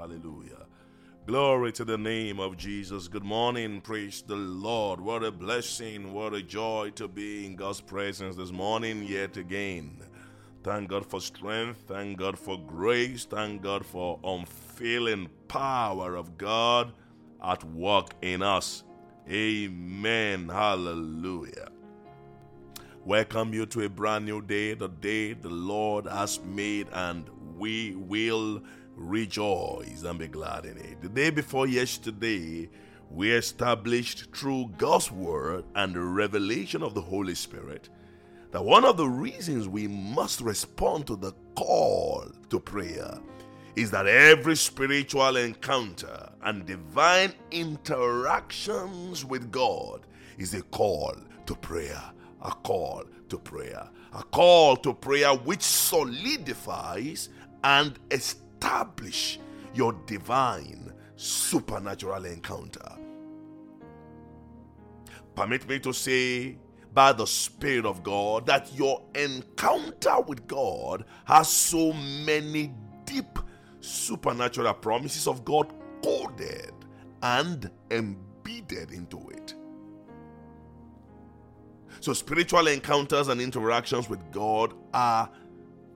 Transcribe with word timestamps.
Hallelujah. 0.00 0.64
Glory 1.26 1.72
to 1.72 1.84
the 1.84 1.98
name 1.98 2.40
of 2.40 2.56
Jesus. 2.56 3.06
Good 3.06 3.22
morning. 3.22 3.82
Praise 3.82 4.22
the 4.26 4.34
Lord. 4.34 4.98
What 4.98 5.22
a 5.22 5.30
blessing. 5.30 6.14
What 6.14 6.32
a 6.32 6.40
joy 6.40 6.92
to 6.94 7.06
be 7.06 7.44
in 7.44 7.54
God's 7.54 7.82
presence 7.82 8.34
this 8.34 8.50
morning 8.50 9.02
yet 9.02 9.36
again. 9.36 9.98
Thank 10.64 10.88
God 10.88 11.04
for 11.04 11.20
strength. 11.20 11.84
Thank 11.86 12.16
God 12.18 12.38
for 12.38 12.58
grace. 12.58 13.26
Thank 13.26 13.60
God 13.60 13.84
for 13.84 14.18
unfailing 14.24 15.28
power 15.48 16.16
of 16.16 16.38
God 16.38 16.94
at 17.44 17.62
work 17.62 18.14
in 18.22 18.40
us. 18.40 18.84
Amen. 19.30 20.48
Hallelujah. 20.48 21.68
Welcome 23.04 23.52
you 23.52 23.66
to 23.66 23.82
a 23.82 23.90
brand 23.90 24.24
new 24.24 24.40
day, 24.40 24.72
the 24.72 24.88
day 24.88 25.34
the 25.34 25.50
Lord 25.50 26.06
has 26.06 26.40
made, 26.40 26.86
and 26.90 27.28
we 27.58 27.94
will 27.96 28.62
rejoice 29.00 30.02
and 30.04 30.18
be 30.18 30.28
glad 30.28 30.66
in 30.66 30.76
it. 30.76 31.00
The 31.00 31.08
day 31.08 31.30
before 31.30 31.66
yesterday, 31.66 32.68
we 33.10 33.32
established 33.32 34.32
through 34.34 34.72
God's 34.76 35.10
word 35.10 35.64
and 35.74 35.94
the 35.94 36.00
revelation 36.00 36.82
of 36.82 36.94
the 36.94 37.00
Holy 37.00 37.34
Spirit 37.34 37.88
that 38.50 38.64
one 38.64 38.84
of 38.84 38.96
the 38.96 39.08
reasons 39.08 39.68
we 39.68 39.88
must 39.88 40.40
respond 40.40 41.06
to 41.06 41.16
the 41.16 41.32
call 41.54 42.26
to 42.50 42.60
prayer 42.60 43.18
is 43.76 43.90
that 43.90 44.06
every 44.06 44.56
spiritual 44.56 45.36
encounter 45.36 46.28
and 46.42 46.66
divine 46.66 47.32
interactions 47.52 49.24
with 49.24 49.50
God 49.50 50.06
is 50.36 50.52
a 50.54 50.62
call 50.62 51.14
to 51.46 51.54
prayer. 51.54 52.02
A 52.42 52.50
call 52.50 53.04
to 53.28 53.38
prayer. 53.38 53.88
A 54.12 54.22
call 54.24 54.76
to 54.78 54.92
prayer 54.92 55.30
which 55.34 55.62
solidifies 55.62 57.28
and 57.62 57.98
establishes 58.10 58.49
establish 58.60 59.38
your 59.74 59.94
divine 60.06 60.92
supernatural 61.16 62.24
encounter. 62.26 62.92
Permit 65.34 65.66
me 65.68 65.78
to 65.80 65.92
say, 65.92 66.58
by 66.92 67.12
the 67.12 67.26
Spirit 67.26 67.86
of 67.86 68.02
God, 68.02 68.46
that 68.46 68.74
your 68.74 69.02
encounter 69.14 70.20
with 70.26 70.46
God 70.46 71.04
has 71.24 71.48
so 71.48 71.92
many 71.92 72.74
deep 73.06 73.38
supernatural 73.80 74.74
promises 74.74 75.26
of 75.26 75.44
God 75.44 75.72
coded 76.02 76.72
and 77.22 77.70
embedded 77.90 78.90
into 78.90 79.30
it. 79.30 79.54
So, 82.00 82.12
spiritual 82.12 82.66
encounters 82.66 83.28
and 83.28 83.40
interactions 83.40 84.08
with 84.08 84.20
God 84.32 84.74
are 84.92 85.30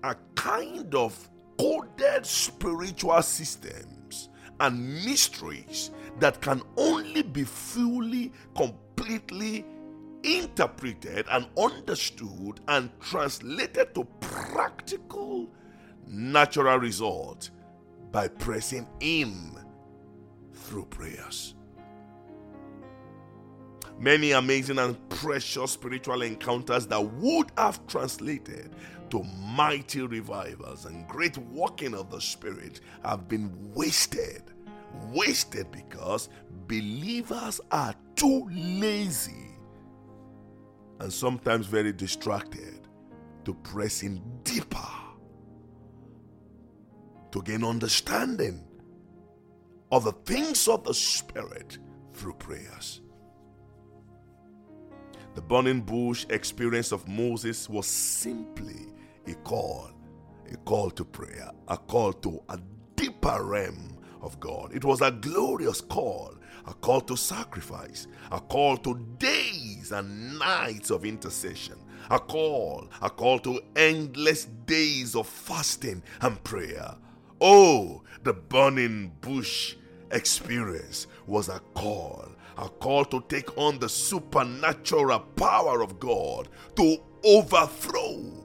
a 0.03 0.15
kind 0.35 0.95
of 0.95 1.31
coded 1.59 2.27
spiritual 2.27 3.23
systems 3.23 4.29
and 4.61 5.05
mysteries 5.05 5.91
that 6.21 6.41
can 6.41 6.63
only 6.77 7.23
be 7.23 7.45
fully, 7.45 8.33
completely 8.57 9.65
interpreted 10.23 11.27
and 11.31 11.47
understood 11.59 12.61
and 12.69 12.91
translated 13.01 13.95
to 13.95 14.05
practical, 14.21 15.49
natural 16.07 16.79
results 16.79 17.51
by 18.11 18.29
pressing 18.29 18.87
in 19.01 19.59
through 20.53 20.87
prayers. 20.87 21.55
Many 23.99 24.33
amazing 24.33 24.79
and 24.79 25.09
precious 25.09 25.73
spiritual 25.73 26.23
encounters 26.23 26.87
that 26.89 27.01
would 27.01 27.53
have 27.57 27.87
translated 27.87 28.75
to 29.15 29.23
mighty 29.23 30.03
revivals 30.03 30.87
and 30.87 31.07
great 31.07 31.39
working 31.39 31.95
of 31.95 32.11
the 32.11 32.21
Spirit 32.21 32.81
have 33.05 33.29
been 33.29 33.49
wasted. 33.73 34.43
Wasted 35.13 35.71
because 35.71 36.29
believers 36.67 37.61
are 37.71 37.95
too 38.17 38.49
lazy 38.51 39.57
and 40.99 41.13
sometimes 41.13 41.67
very 41.67 41.93
distracted 41.93 42.89
to 43.45 43.55
press 43.55 44.03
in 44.03 44.21
deeper 44.43 44.89
to 47.31 47.41
gain 47.43 47.63
understanding 47.63 48.65
of 49.93 50.03
the 50.03 50.13
things 50.25 50.67
of 50.67 50.83
the 50.83 50.95
Spirit 50.95 51.79
through 52.15 52.35
prayers. 52.35 53.01
The 55.37 55.43
burning 55.43 55.83
bush 55.83 56.27
experience 56.31 56.91
of 56.91 57.07
Moses 57.07 57.69
was 57.69 57.87
simply 57.87 58.89
a 59.27 59.35
call, 59.35 59.91
a 60.53 60.57
call 60.59 60.91
to 60.91 61.05
prayer, 61.05 61.51
a 61.69 61.77
call 61.77 62.13
to 62.13 62.43
a 62.49 62.59
deeper 62.97 63.43
realm 63.43 63.97
of 64.23 64.39
God. 64.41 64.75
It 64.75 64.85
was 64.85 65.01
a 65.01 65.11
glorious 65.11 65.81
call, 65.81 66.35
a 66.67 66.75
call 66.75 67.01
to 67.03 67.17
sacrifice, 67.17 68.07
a 68.31 68.41
call 68.41 68.77
to 68.79 68.99
days 69.19 69.93
and 69.93 70.39
nights 70.39 70.91
of 70.91 71.05
intercession, 71.05 71.77
a 72.11 72.19
call, 72.19 72.89
a 73.03 73.11
call 73.11 73.39
to 73.41 73.61
endless 73.77 74.47
days 74.67 75.15
of 75.15 75.27
fasting 75.27 76.03
and 76.21 76.43
prayer. 76.45 76.95
Oh, 77.41 78.03
the 78.23 78.33
burning 78.33 79.13
bush 79.21 79.77
experience 80.11 81.07
was 81.27 81.49
a 81.49 81.61
call, 81.75 82.29
a 82.57 82.69
call 82.69 83.05
to 83.07 83.23
take 83.29 83.57
on 83.59 83.79
the 83.79 83.89
supernatural 83.89 85.21
power 85.37 85.83
of 85.83 85.99
God 85.99 86.49
to 86.77 86.99
overthrow 87.25 88.44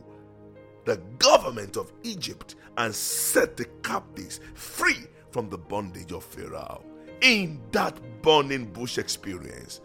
the 0.86 0.98
government 1.18 1.78
of 1.78 1.92
Egypt 2.04 2.56
and 2.78 2.94
set 2.94 3.58
the 3.58 3.66
captives 3.84 4.40
free 4.54 5.06
from 5.32 5.50
the 5.50 5.58
bondage 5.58 6.12
of 6.12 6.24
Pharaoh. 6.24 6.84
In 7.22 7.62
that 7.72 8.00
burning 8.22 8.66
bush 8.66 8.98
experience 8.98 9.82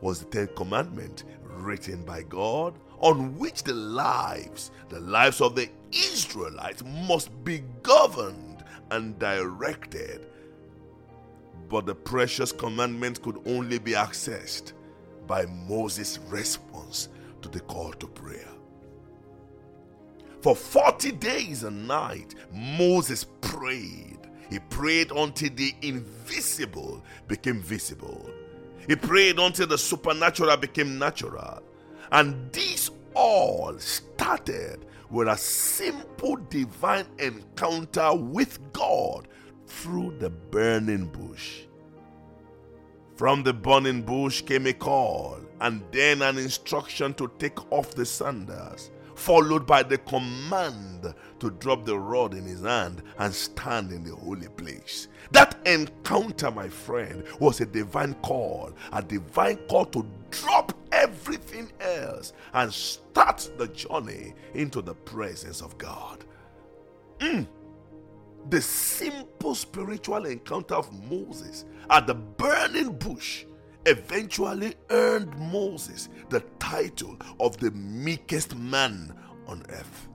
was 0.00 0.20
the 0.20 0.26
Ten 0.26 0.48
Commandment 0.56 1.24
written 1.42 2.04
by 2.04 2.22
God 2.22 2.78
on 2.98 3.36
which 3.38 3.62
the 3.64 3.72
lives, 3.74 4.70
the 4.88 5.00
lives 5.00 5.40
of 5.40 5.54
the 5.54 5.68
Israelites 5.92 6.82
must 7.08 7.44
be 7.44 7.62
governed 7.82 8.64
and 8.90 9.18
directed. 9.18 10.26
But 11.68 11.86
the 11.86 11.94
precious 11.94 12.52
commandment 12.52 13.22
could 13.22 13.40
only 13.46 13.78
be 13.78 13.92
accessed 13.92 14.72
by 15.26 15.46
Moses' 15.46 16.18
response 16.28 17.08
to 17.42 17.48
the 17.48 17.60
call 17.60 17.92
to 17.94 18.06
prayer. 18.06 18.48
For 20.42 20.56
40 20.56 21.12
days 21.12 21.64
and 21.64 21.86
night, 21.86 22.34
Moses 22.52 23.26
prayed. 23.42 24.18
He 24.48 24.58
prayed 24.58 25.12
until 25.12 25.50
the 25.54 25.74
invisible 25.82 27.04
became 27.28 27.60
visible. 27.60 28.28
He 28.88 28.96
prayed 28.96 29.38
until 29.38 29.66
the 29.66 29.78
supernatural 29.78 30.56
became 30.56 30.98
natural. 30.98 31.62
And 32.10 32.50
this 32.52 32.90
all 33.14 33.78
started 33.78 34.86
with 35.10 35.28
a 35.28 35.36
simple 35.36 36.36
divine 36.48 37.06
encounter 37.18 38.14
with 38.14 38.58
God 38.72 39.28
through 39.66 40.16
the 40.18 40.30
burning 40.30 41.06
bush. 41.06 41.62
From 43.16 43.42
the 43.42 43.52
burning 43.52 44.02
bush 44.02 44.40
came 44.40 44.66
a 44.66 44.72
call 44.72 45.38
and 45.60 45.82
then 45.92 46.22
an 46.22 46.38
instruction 46.38 47.12
to 47.14 47.30
take 47.38 47.70
off 47.70 47.94
the 47.94 48.06
sandals 48.06 48.90
followed 49.20 49.66
by 49.66 49.82
the 49.82 49.98
command 49.98 51.14
to 51.38 51.50
drop 51.50 51.84
the 51.84 51.96
rod 51.96 52.32
in 52.32 52.44
his 52.44 52.62
hand 52.62 53.02
and 53.18 53.32
stand 53.34 53.92
in 53.92 54.02
the 54.02 54.16
holy 54.16 54.48
place. 54.48 55.08
That 55.30 55.58
encounter, 55.66 56.50
my 56.50 56.70
friend, 56.70 57.22
was 57.38 57.60
a 57.60 57.66
divine 57.66 58.14
call, 58.22 58.72
a 58.92 59.02
divine 59.02 59.58
call 59.68 59.84
to 59.86 60.06
drop 60.30 60.72
everything 60.90 61.70
else 61.80 62.32
and 62.54 62.72
start 62.72 63.50
the 63.58 63.68
journey 63.68 64.32
into 64.54 64.80
the 64.80 64.94
presence 64.94 65.60
of 65.60 65.76
God. 65.76 66.24
Mm. 67.18 67.46
The 68.48 68.62
simple 68.62 69.54
spiritual 69.54 70.24
encounter 70.24 70.76
of 70.76 70.90
Moses 71.10 71.66
at 71.90 72.06
the 72.06 72.14
burning 72.14 72.92
bush 72.94 73.44
eventually 73.86 74.74
earned 74.90 75.36
Moses 75.38 76.08
the 76.28 76.40
title 76.58 77.16
of 77.38 77.56
the 77.58 77.70
meekest 77.72 78.56
man 78.56 79.14
on 79.46 79.64
earth. 79.70 80.08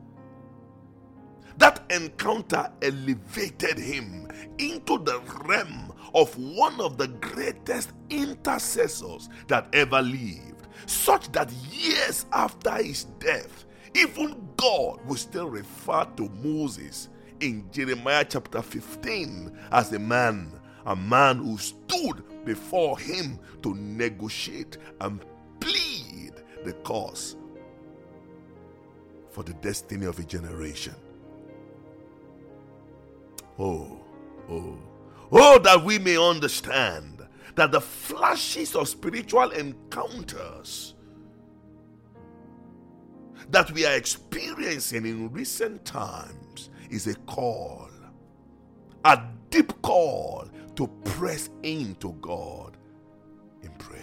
That 1.57 1.83
encounter 1.89 2.69
elevated 2.81 3.77
him 3.77 4.27
into 4.57 4.97
the 4.99 5.21
realm 5.45 5.93
of 6.13 6.37
one 6.37 6.79
of 6.81 6.97
the 6.97 7.07
greatest 7.07 7.91
intercessors 8.09 9.29
that 9.47 9.67
ever 9.73 10.01
lived, 10.01 10.67
such 10.85 11.31
that 11.31 11.51
years 11.71 12.25
after 12.33 12.71
his 12.83 13.05
death, 13.19 13.65
even 13.93 14.49
God 14.57 14.99
will 15.05 15.15
still 15.15 15.49
refer 15.49 16.05
to 16.17 16.29
Moses 16.43 17.09
in 17.39 17.69
Jeremiah 17.71 18.25
chapter 18.27 18.61
15 18.61 19.57
as 19.71 19.93
a 19.93 19.99
man, 19.99 20.51
a 20.85 20.95
man 20.95 21.37
who 21.37 21.57
stood 21.57 22.23
before 22.45 22.97
him 22.97 23.39
to 23.63 23.73
negotiate 23.75 24.77
and 25.01 25.25
plead 25.59 26.33
the 26.63 26.73
cause 26.83 27.35
for 29.29 29.43
the 29.43 29.53
destiny 29.55 30.05
of 30.05 30.19
a 30.19 30.23
generation. 30.23 30.95
Oh, 33.57 34.05
Oh, 34.49 34.77
oh, 35.31 35.59
that 35.59 35.83
we 35.83 35.97
may 35.97 36.17
understand 36.17 37.25
that 37.55 37.71
the 37.71 37.81
flashes 37.81 38.75
of 38.75 38.87
spiritual 38.87 39.51
encounters 39.51 40.93
that 43.49 43.71
we 43.71 43.85
are 43.85 43.95
experiencing 43.95 45.05
in 45.05 45.31
recent 45.31 45.85
times 45.85 46.69
is 46.89 47.07
a 47.07 47.15
call, 47.25 47.89
a 49.03 49.21
deep 49.49 49.81
call 49.81 50.47
press 51.15 51.49
into 51.63 52.11
God 52.19 52.75
in 53.63 53.71
prayer. 53.75 54.01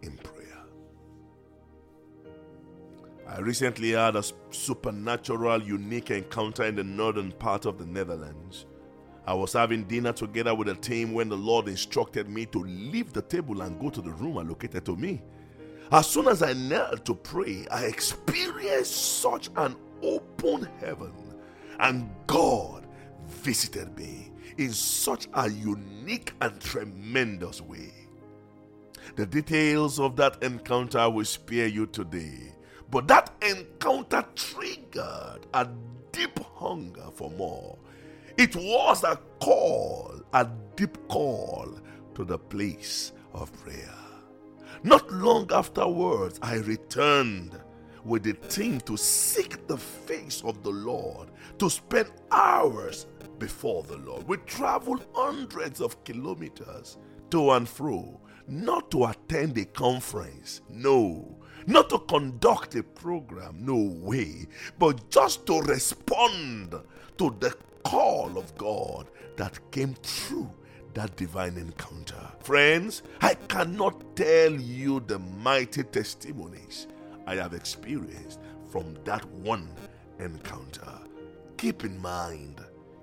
In 0.00 0.16
prayer. 0.16 0.62
I 3.28 3.40
recently 3.40 3.90
had 3.90 4.14
a 4.14 4.22
supernatural, 4.50 5.60
unique 5.64 6.12
encounter 6.12 6.64
in 6.64 6.76
the 6.76 6.84
northern 6.84 7.32
part 7.32 7.66
of 7.66 7.78
the 7.78 7.86
Netherlands. 7.86 8.66
I 9.26 9.34
was 9.34 9.52
having 9.52 9.84
dinner 9.84 10.12
together 10.12 10.54
with 10.54 10.68
a 10.68 10.76
team 10.76 11.14
when 11.14 11.28
the 11.28 11.36
Lord 11.36 11.66
instructed 11.66 12.28
me 12.28 12.46
to 12.46 12.60
leave 12.60 13.12
the 13.12 13.22
table 13.22 13.62
and 13.62 13.80
go 13.80 13.90
to 13.90 14.00
the 14.00 14.10
room 14.10 14.38
allocated 14.38 14.84
to 14.84 14.94
me. 14.94 15.20
As 15.90 16.06
soon 16.08 16.28
as 16.28 16.44
I 16.44 16.52
knelt 16.52 17.04
to 17.06 17.14
pray, 17.16 17.66
I 17.72 17.86
experienced 17.86 19.20
such 19.20 19.50
an 19.56 19.74
open 20.00 20.68
heaven, 20.78 21.12
and 21.80 22.08
God 22.28 22.79
visited 23.30 23.96
me 23.96 24.30
in 24.58 24.72
such 24.72 25.28
a 25.34 25.48
unique 25.48 26.34
and 26.40 26.60
tremendous 26.60 27.60
way. 27.60 27.92
The 29.16 29.26
details 29.26 29.98
of 29.98 30.16
that 30.16 30.42
encounter 30.42 31.08
will 31.08 31.24
spare 31.24 31.66
you 31.66 31.86
today, 31.86 32.54
but 32.90 33.08
that 33.08 33.30
encounter 33.42 34.24
triggered 34.34 35.46
a 35.54 35.68
deep 36.12 36.38
hunger 36.56 37.08
for 37.14 37.30
more. 37.32 37.78
It 38.36 38.54
was 38.56 39.04
a 39.04 39.18
call, 39.40 40.20
a 40.32 40.48
deep 40.76 40.96
call 41.08 41.78
to 42.14 42.24
the 42.24 42.38
place 42.38 43.12
of 43.32 43.52
prayer. 43.62 43.94
Not 44.82 45.10
long 45.10 45.50
afterwards, 45.52 46.38
I 46.42 46.56
returned 46.56 47.60
with 48.04 48.22
the 48.22 48.32
team 48.32 48.80
to 48.82 48.96
seek 48.96 49.66
the 49.66 49.76
face 49.76 50.42
of 50.44 50.62
the 50.62 50.70
Lord, 50.70 51.30
to 51.58 51.68
spend 51.68 52.10
hours 52.30 53.06
before 53.40 53.82
the 53.82 53.96
Lord. 53.96 54.28
We 54.28 54.36
traveled 54.36 55.04
hundreds 55.14 55.80
of 55.80 56.04
kilometers 56.04 56.98
to 57.30 57.50
and 57.50 57.68
fro, 57.68 58.20
not 58.46 58.92
to 58.92 59.06
attend 59.06 59.58
a 59.58 59.64
conference, 59.64 60.60
no, 60.68 61.36
not 61.66 61.90
to 61.90 61.98
conduct 61.98 62.76
a 62.76 62.82
program, 62.84 63.56
no 63.58 63.76
way, 64.00 64.46
but 64.78 65.10
just 65.10 65.46
to 65.46 65.60
respond 65.62 66.74
to 67.18 67.36
the 67.40 67.56
call 67.82 68.38
of 68.38 68.56
God 68.56 69.08
that 69.36 69.58
came 69.72 69.94
through 69.94 70.50
that 70.94 71.16
divine 71.16 71.56
encounter. 71.56 72.28
Friends, 72.40 73.02
I 73.20 73.34
cannot 73.34 74.16
tell 74.16 74.52
you 74.52 75.00
the 75.00 75.18
mighty 75.18 75.84
testimonies 75.84 76.88
I 77.26 77.36
have 77.36 77.54
experienced 77.54 78.40
from 78.70 78.96
that 79.04 79.24
one 79.26 79.68
encounter. 80.18 80.98
Keep 81.56 81.84
in 81.84 81.98
mind, 82.00 82.60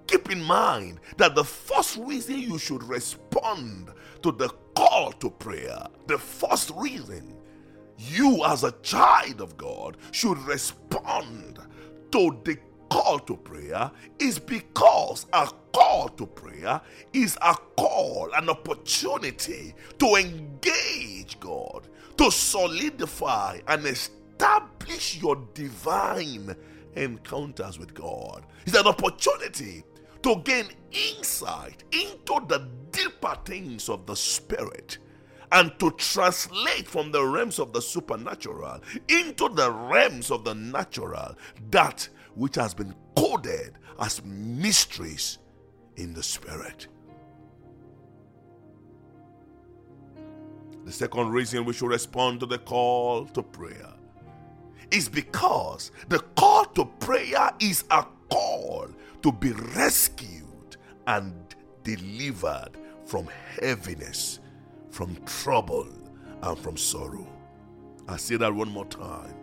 keep 0.07 0.31
in 0.31 0.43
mind 0.43 0.99
that 1.17 1.35
the 1.35 1.43
first 1.43 1.97
reason 1.97 2.39
you 2.39 2.57
should 2.57 2.83
respond 2.83 3.91
to 4.23 4.31
the 4.31 4.49
call 4.75 5.11
to 5.13 5.29
prayer, 5.29 5.85
the 6.07 6.17
first 6.17 6.71
reason 6.75 7.35
you 7.97 8.43
as 8.45 8.63
a 8.63 8.71
child 8.83 9.41
of 9.41 9.57
God 9.57 9.97
should 10.11 10.37
respond 10.39 11.59
to 12.11 12.39
the 12.43 12.57
call 12.89 13.19
to 13.19 13.35
prayer 13.35 13.91
is 14.19 14.39
because 14.39 15.25
a 15.33 15.49
call 15.73 16.09
to 16.09 16.25
prayer 16.25 16.79
is 17.13 17.37
a 17.41 17.55
call, 17.75 18.29
an 18.35 18.49
opportunity 18.49 19.73
to 19.99 20.15
engage 20.15 21.39
God, 21.39 21.87
to 22.17 22.31
solidify 22.31 23.59
and 23.67 23.85
establish 23.85 25.21
your 25.21 25.35
divine 25.53 26.55
encounters 26.95 27.77
with 27.77 27.93
God. 27.93 28.45
It's 28.65 28.77
an 28.77 28.87
opportunity 28.87 29.83
to 30.23 30.41
gain 30.43 30.67
insight 30.91 31.83
into 31.91 32.45
the 32.47 32.67
deeper 32.91 33.37
things 33.45 33.89
of 33.89 34.05
the 34.05 34.15
Spirit 34.15 34.97
and 35.51 35.77
to 35.79 35.91
translate 35.91 36.87
from 36.87 37.11
the 37.11 37.23
realms 37.23 37.59
of 37.59 37.71
the 37.73 37.81
supernatural 37.81 38.81
into 39.07 39.49
the 39.49 39.71
realms 39.71 40.31
of 40.31 40.43
the 40.43 40.53
natural 40.53 41.35
that 41.71 42.07
which 42.35 42.55
has 42.55 42.73
been 42.73 42.93
coded 43.15 43.77
as 43.99 44.23
mysteries 44.23 45.39
in 45.95 46.13
the 46.13 46.23
Spirit. 46.23 46.87
The 50.85 50.91
second 50.91 51.31
reason 51.31 51.65
we 51.65 51.73
should 51.73 51.89
respond 51.89 52.39
to 52.41 52.45
the 52.45 52.59
call 52.59 53.25
to 53.25 53.43
prayer 53.43 53.93
is 54.91 55.09
because 55.09 55.91
the 56.07 56.19
call 56.19 56.63
to 56.65 56.85
prayer 56.85 57.51
is 57.59 57.83
a 57.91 58.05
call 58.29 58.87
to 59.21 59.31
be 59.31 59.51
rescued 59.75 60.77
and 61.07 61.33
delivered 61.83 62.71
from 63.05 63.27
heaviness, 63.59 64.39
from 64.91 65.15
trouble, 65.25 65.87
and 66.43 66.59
from 66.59 66.77
sorrow. 66.77 67.27
I 68.07 68.17
say 68.17 68.37
that 68.37 68.53
one 68.53 68.69
more 68.69 68.85
time. 68.85 69.33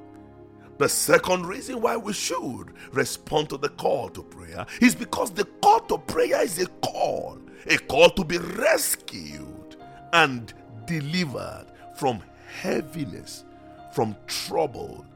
The 0.79 0.89
second 0.89 1.47
reason 1.47 1.81
why 1.81 1.97
we 1.97 2.13
should 2.13 2.73
respond 2.93 3.49
to 3.51 3.57
the 3.57 3.69
call 3.69 4.09
to 4.11 4.23
prayer 4.23 4.67
is 4.81 4.95
because 4.95 5.31
the 5.31 5.45
call 5.63 5.81
to 5.81 5.99
prayer 5.99 6.43
is 6.43 6.59
a 6.61 6.67
call, 6.67 7.39
a 7.67 7.79
call 7.79 8.11
to 8.11 8.25
be 8.25 8.39
rescued 8.39 9.77
and 10.13 10.53
delivered 10.87 11.67
from 11.97 12.23
heaviness, 12.61 13.45
from 13.93 14.17
trouble 14.27 15.07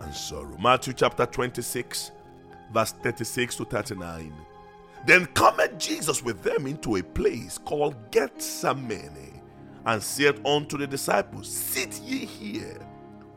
and 0.00 0.14
sorrow. 0.14 0.56
Matthew 0.58 0.92
chapter 0.92 1.26
26, 1.26 2.10
verse 2.72 2.92
36 2.92 3.56
to 3.56 3.64
39. 3.64 4.34
Then 5.06 5.26
cometh 5.26 5.78
Jesus 5.78 6.22
with 6.22 6.42
them 6.42 6.66
into 6.66 6.96
a 6.96 7.02
place 7.02 7.58
called 7.58 7.94
Gethsemane, 8.10 9.40
and 9.84 10.02
said 10.02 10.44
unto 10.44 10.76
the 10.76 10.86
disciples, 10.86 11.48
Sit 11.48 12.00
ye 12.00 12.24
here 12.24 12.80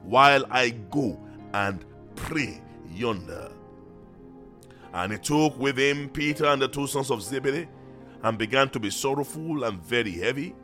while 0.04 0.46
I 0.50 0.72
go 0.72 1.20
and 1.54 1.86
pray 2.16 2.62
yonder. 2.92 3.52
And 4.94 5.12
he 5.12 5.20
took 5.20 5.58
with 5.60 5.78
him 5.78 6.10
Peter 6.10 6.46
and 6.46 6.62
the 6.62 6.68
two 6.68 6.88
sons 6.88 7.12
of 7.12 7.22
Zebedee, 7.22 7.68
and 8.24 8.38
began 8.38 8.70
to 8.70 8.80
be 8.80 8.90
sorrowful 8.90 9.64
and 9.64 9.82
very 9.84 10.12
heavy. 10.12 10.56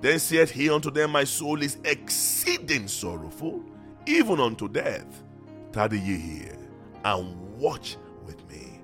Then 0.00 0.18
said 0.18 0.50
he 0.50 0.68
unto 0.70 0.90
them, 0.90 1.12
My 1.12 1.24
soul 1.24 1.62
is 1.62 1.78
exceeding 1.84 2.88
sorrowful, 2.88 3.62
even 4.06 4.40
unto 4.40 4.68
death. 4.68 5.22
Tarry 5.72 5.98
ye 5.98 6.16
here, 6.16 6.58
and 7.04 7.58
watch 7.58 7.96
with 8.26 8.48
me. 8.50 8.80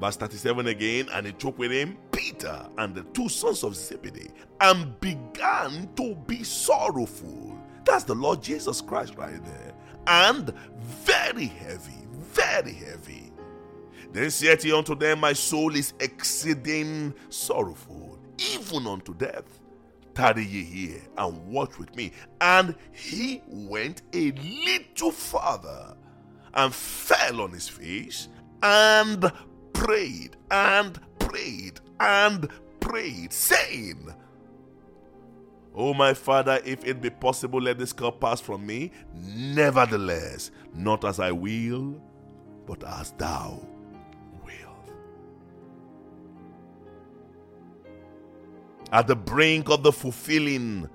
Verse 0.00 0.16
37 0.16 0.66
again, 0.68 1.08
and 1.12 1.26
he 1.26 1.32
took 1.32 1.58
with 1.58 1.70
him 1.70 1.98
Peter 2.12 2.66
and 2.78 2.94
the 2.94 3.02
two 3.12 3.28
sons 3.28 3.64
of 3.64 3.76
Zebedee, 3.76 4.30
and 4.60 4.98
began 5.00 5.88
to 5.96 6.14
be 6.26 6.42
sorrowful 6.42 7.60
that's 7.84 8.04
the 8.04 8.14
Lord 8.14 8.42
Jesus 8.42 8.80
Christ 8.80 9.16
right 9.16 9.44
there. 9.44 9.72
And 10.06 10.52
very 10.78 11.46
heavy, 11.46 12.06
very 12.12 12.72
heavy. 12.72 13.32
Then 14.12 14.30
said 14.30 14.62
he 14.62 14.72
unto 14.72 14.94
them, 14.94 15.20
My 15.20 15.32
soul 15.32 15.74
is 15.74 15.92
exceeding 16.00 17.14
sorrowful, 17.28 18.18
even 18.38 18.86
unto 18.86 19.14
death. 19.14 19.59
Tarry 20.20 20.44
ye 20.44 20.64
here 20.64 21.00
and 21.16 21.46
watch 21.46 21.78
with 21.78 21.96
me. 21.96 22.12
And 22.42 22.74
he 22.92 23.40
went 23.46 24.02
a 24.12 24.32
little 24.32 25.12
farther 25.12 25.96
and 26.52 26.74
fell 26.74 27.40
on 27.40 27.52
his 27.52 27.70
face 27.70 28.28
and 28.62 29.32
prayed 29.72 30.36
and 30.50 31.00
prayed 31.18 31.80
and 32.00 32.50
prayed, 32.80 33.32
saying, 33.32 34.14
O 35.74 35.94
my 35.94 36.12
Father, 36.12 36.60
if 36.66 36.84
it 36.84 37.00
be 37.00 37.08
possible, 37.08 37.62
let 37.62 37.78
this 37.78 37.94
cup 37.94 38.20
pass 38.20 38.42
from 38.42 38.66
me. 38.66 38.92
Nevertheless, 39.14 40.50
not 40.74 41.06
as 41.06 41.18
I 41.18 41.32
will, 41.32 41.98
but 42.66 42.84
as 42.84 43.12
thou 43.12 43.66
At 48.92 49.06
the 49.06 49.16
brink 49.16 49.68
of 49.68 49.82
the 49.82 49.92
fulfilling 49.92 50.88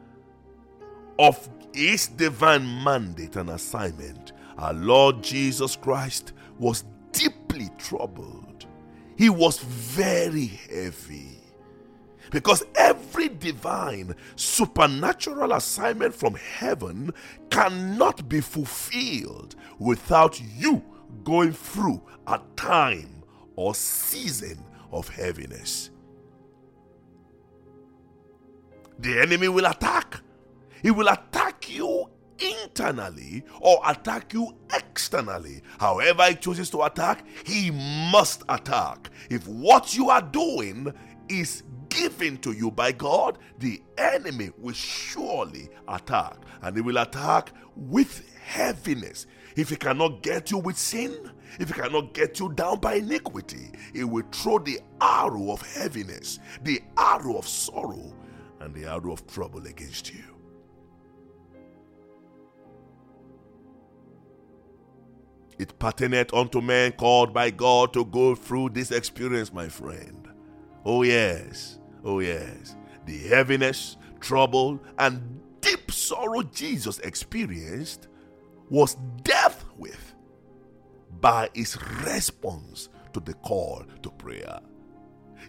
of 1.17 1.49
his 1.73 2.07
divine 2.07 2.83
mandate 2.83 3.35
and 3.37 3.49
assignment, 3.49 4.33
our 4.57 4.73
Lord 4.73 5.23
Jesus 5.23 5.75
Christ 5.75 6.33
was 6.59 6.83
deeply 7.11 7.69
troubled. 7.77 8.65
He 9.17 9.29
was 9.29 9.59
very 9.59 10.47
heavy 10.47 11.39
because 12.31 12.65
every 12.75 13.29
divine, 13.29 14.15
supernatural 14.35 15.53
assignment 15.53 16.13
from 16.13 16.35
heaven 16.35 17.13
cannot 17.49 18.27
be 18.27 18.41
fulfilled 18.41 19.55
without 19.79 20.41
you 20.41 20.83
going 21.23 21.53
through 21.53 22.01
a 22.27 22.41
time 22.57 23.23
or 23.55 23.73
season 23.73 24.59
of 24.91 25.07
heaviness. 25.07 25.91
The 28.99 29.19
enemy 29.19 29.47
will 29.47 29.65
attack. 29.65 30.21
He 30.81 30.91
will 30.91 31.07
attack 31.07 31.73
you 31.73 32.09
internally 32.39 33.43
or 33.61 33.79
attack 33.85 34.33
you 34.33 34.55
externally. 34.73 35.61
However, 35.79 36.23
he 36.25 36.35
chooses 36.35 36.69
to 36.71 36.83
attack, 36.83 37.25
he 37.45 37.71
must 38.11 38.43
attack. 38.49 39.09
If 39.29 39.47
what 39.47 39.95
you 39.95 40.09
are 40.09 40.21
doing 40.21 40.93
is 41.29 41.63
given 41.89 42.37
to 42.39 42.51
you 42.51 42.71
by 42.71 42.91
God, 42.91 43.37
the 43.59 43.81
enemy 43.97 44.51
will 44.57 44.73
surely 44.73 45.69
attack. 45.87 46.37
And 46.61 46.75
he 46.75 46.81
will 46.81 46.97
attack 46.97 47.51
with 47.75 48.29
heaviness. 48.39 49.27
If 49.55 49.69
he 49.69 49.75
cannot 49.77 50.21
get 50.21 50.51
you 50.51 50.57
with 50.57 50.77
sin, 50.77 51.31
if 51.59 51.69
he 51.69 51.73
cannot 51.73 52.13
get 52.13 52.39
you 52.39 52.51
down 52.53 52.79
by 52.79 52.95
iniquity, 52.95 53.71
he 53.93 54.03
will 54.03 54.25
throw 54.31 54.59
the 54.59 54.79
arrow 54.99 55.51
of 55.51 55.61
heaviness, 55.61 56.39
the 56.63 56.81
arrow 56.97 57.37
of 57.37 57.47
sorrow, 57.47 58.13
and 58.65 58.73
the 58.73 58.85
arrow 58.91 59.13
of 59.13 59.25
trouble 59.27 59.65
against 59.67 60.13
you. 60.13 60.23
It 65.57 65.77
pertaineth 65.79 66.33
unto 66.33 66.59
men 66.59 66.91
called 66.93 67.33
by 67.33 67.51
God 67.51 67.93
to 67.93 68.03
go 68.05 68.35
through 68.35 68.69
this 68.69 68.91
experience, 68.91 69.53
my 69.53 69.69
friend. 69.69 70.27
Oh, 70.83 71.03
yes. 71.03 71.79
Oh, 72.03 72.19
yes. 72.19 72.75
The 73.05 73.17
heaviness, 73.19 73.95
trouble, 74.19 74.81
and 74.99 75.39
deep 75.61 75.91
sorrow 75.91 76.43
Jesus 76.43 76.99
experienced 76.99 78.09
was 78.69 78.95
dealt 79.23 79.63
with 79.77 80.13
by 81.21 81.49
his 81.53 81.77
response 82.03 82.89
to 83.13 83.19
the 83.19 83.35
call 83.35 83.83
to 84.01 84.09
prayer. 84.11 84.59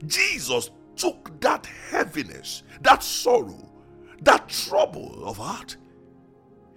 Jesus 0.06 0.70
took 0.96 1.40
that 1.40 1.66
heaviness, 1.90 2.62
that 2.80 3.02
sorrow, 3.02 3.72
that 4.22 4.48
trouble 4.48 5.24
of 5.24 5.36
heart, 5.36 5.76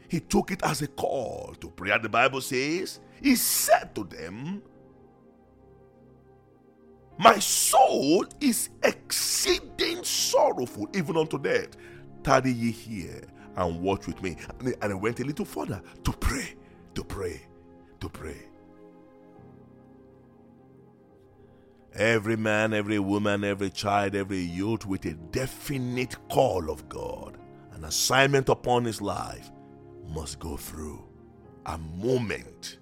he 0.10 0.20
took 0.20 0.52
it 0.52 0.62
as 0.64 0.82
a 0.82 0.88
call 0.88 1.56
to 1.62 1.70
prayer. 1.70 2.00
The 2.00 2.10
Bible 2.10 2.42
says, 2.42 3.00
He 3.22 3.36
said 3.36 3.94
to 3.96 4.04
them, 4.04 4.64
My 7.18 7.38
soul 7.40 8.26
is 8.42 8.70
exceeding 8.84 10.04
sorrowful, 10.04 10.90
even 10.96 11.16
unto 11.16 11.38
death. 11.38 11.70
Tarry 12.24 12.52
ye 12.52 12.72
here 12.72 13.22
and 13.56 13.82
watch 13.82 14.08
with 14.08 14.22
me. 14.24 14.36
And 14.60 14.76
I 14.82 14.94
went 14.94 15.20
a 15.20 15.24
little 15.24 15.46
further 15.46 15.82
to 16.04 16.12
pray, 16.12 16.56
to 16.96 17.04
pray, 17.04 17.42
to 18.00 18.10
pray. 18.10 18.38
Every 21.96 22.36
man, 22.36 22.74
every 22.74 23.00
woman, 23.00 23.44
every 23.44 23.70
child, 23.70 24.16
every 24.16 24.40
youth 24.40 24.86
with 24.86 25.06
a 25.06 25.14
definite 25.14 26.16
call 26.30 26.70
of 26.70 26.88
God, 26.88 27.38
an 27.74 27.84
assignment 27.84 28.48
upon 28.50 28.86
his 28.86 29.02
life, 29.02 29.52
must 30.08 30.40
go 30.40 30.56
through 30.56 31.04
a 31.66 31.78
moment 31.78 32.78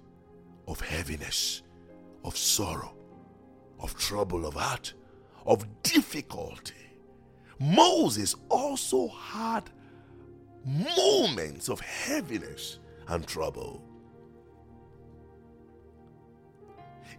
of 0.66 0.80
heaviness, 0.80 1.62
of 2.24 2.36
sorrow, 2.36 2.94
of 3.80 3.96
trouble 3.96 4.46
of 4.46 4.54
heart, 4.54 4.92
of 5.46 5.66
difficulty. 5.82 6.74
Moses 7.58 8.34
also 8.50 9.08
had 9.08 9.70
moments 10.64 11.68
of 11.68 11.80
heaviness 11.80 12.78
and 13.08 13.26
trouble. 13.26 13.82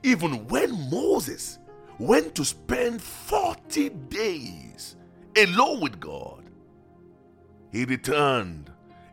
Even 0.04 0.48
when 0.48 0.90
Moses 0.90 1.60
went 2.00 2.34
to 2.36 2.46
spend 2.46 3.02
40 3.02 3.90
days 3.90 4.96
alone 5.38 5.82
with 5.82 6.00
God, 6.00 6.44
he 7.72 7.86
returned. 7.86 8.72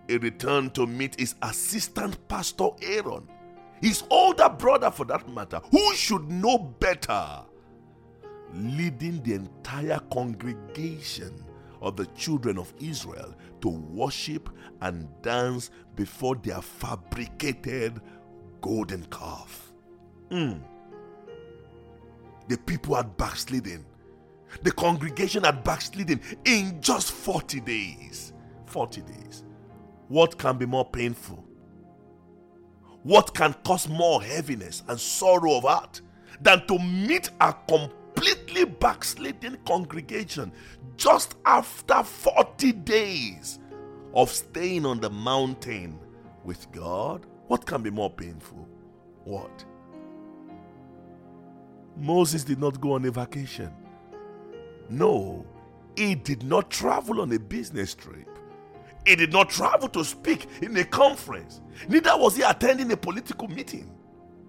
He 0.08 0.18
returned 0.18 0.72
to 0.76 0.86
meet 0.86 1.18
his 1.18 1.34
assistant 1.42 2.28
pastor 2.28 2.68
Aaron, 2.80 3.28
his 3.82 4.04
older 4.08 4.48
brother 4.48 4.90
for 4.90 5.04
that 5.06 5.28
matter, 5.28 5.60
who 5.72 5.94
should 5.94 6.30
know 6.30 6.58
better, 6.58 7.42
leading 8.54 9.20
the 9.24 9.34
entire 9.34 9.98
congregation 10.12 11.44
of 11.82 11.96
the 11.96 12.06
children 12.06 12.56
of 12.56 12.72
Israel 12.78 13.34
to 13.60 13.68
worship 13.68 14.48
and 14.80 15.08
dance 15.22 15.70
before 15.96 16.36
their 16.36 16.62
fabricated 16.62 18.00
golden 18.60 19.04
calf. 19.06 19.72
Mm. 20.30 20.60
The 22.48 22.56
people 22.58 22.94
had 22.94 23.16
backslidden. 23.16 23.84
The 24.62 24.72
congregation 24.72 25.44
had 25.44 25.64
backslidden 25.64 26.20
in 26.44 26.80
just 26.80 27.10
40 27.10 27.60
days. 27.60 28.32
40 28.66 29.02
days. 29.02 29.44
What 30.08 30.38
can 30.38 30.56
be 30.56 30.66
more 30.66 30.84
painful? 30.84 31.44
What 33.02 33.34
can 33.34 33.54
cause 33.64 33.88
more 33.88 34.22
heaviness 34.22 34.82
and 34.88 34.98
sorrow 34.98 35.58
of 35.58 35.64
heart 35.64 36.00
than 36.40 36.66
to 36.66 36.78
meet 36.78 37.30
a 37.40 37.54
completely 37.68 38.64
backslidden 38.64 39.58
congregation 39.66 40.52
just 40.96 41.36
after 41.44 42.02
40 42.02 42.72
days 42.72 43.58
of 44.14 44.30
staying 44.30 44.86
on 44.86 45.00
the 45.00 45.10
mountain 45.10 45.98
with 46.44 46.70
God? 46.72 47.26
What 47.46 47.64
can 47.66 47.82
be 47.82 47.90
more 47.90 48.10
painful? 48.10 48.68
What? 49.24 49.64
Moses 51.96 52.44
did 52.44 52.58
not 52.58 52.80
go 52.80 52.92
on 52.92 53.04
a 53.04 53.10
vacation. 53.10 53.72
No, 54.88 55.46
he 55.96 56.14
did 56.14 56.42
not 56.42 56.70
travel 56.70 57.20
on 57.20 57.32
a 57.32 57.38
business 57.38 57.94
trip. 57.94 58.28
He 59.06 59.16
did 59.16 59.32
not 59.32 59.50
travel 59.50 59.88
to 59.90 60.04
speak 60.04 60.46
in 60.62 60.76
a 60.76 60.84
conference. 60.84 61.60
Neither 61.88 62.16
was 62.16 62.36
he 62.36 62.42
attending 62.42 62.90
a 62.92 62.96
political 62.96 63.48
meeting. 63.48 63.92